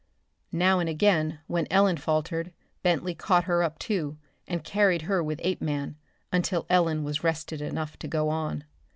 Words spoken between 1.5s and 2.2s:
Ellen